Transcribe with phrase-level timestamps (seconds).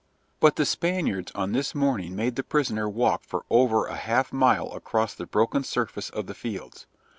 [0.39, 4.71] But the Spaniards on this morning made the prisoner walk for over a half mile
[4.71, 6.87] across the broken surface of the fields.